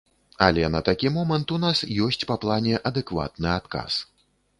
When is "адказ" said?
3.59-4.01